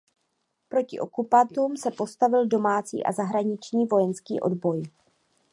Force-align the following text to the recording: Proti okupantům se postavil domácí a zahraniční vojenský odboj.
Proti 0.69 0.99
okupantům 0.99 1.77
se 1.77 1.91
postavil 1.91 2.47
domácí 2.47 3.03
a 3.03 3.11
zahraniční 3.11 3.85
vojenský 3.85 4.39
odboj. 4.39 4.83